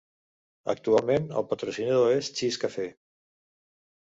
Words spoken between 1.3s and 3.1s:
el patrocinador és ChessCafe.